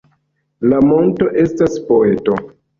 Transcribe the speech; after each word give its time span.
La 0.71 0.79
monto 0.93 1.29
estas 1.45 1.79
poeto 1.93 2.43